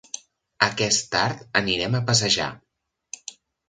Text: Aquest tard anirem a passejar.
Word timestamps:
Aquest 0.67 1.05
tard 1.17 1.45
anirem 1.63 2.01
a 2.01 2.05
passejar. 2.11 2.53